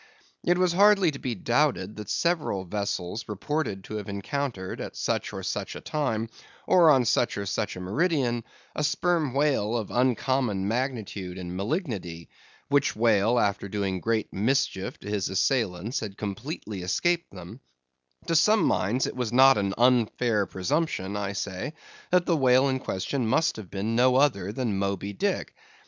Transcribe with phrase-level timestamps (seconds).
[0.43, 5.31] It was hardly to be doubted, that several vessels reported to have encountered, at such
[5.31, 6.27] or such a time,
[6.65, 8.43] or on such or such a meridian,
[8.75, 12.29] a Sperm Whale of uncommon magnitude and malignity,
[12.67, 17.59] which whale, after doing great mischief to his assailants, had completely escaped them;
[18.25, 21.73] to some minds it was not an unfair presumption, I say,
[22.09, 25.53] that the whale in question must have been no other than Moby Dick.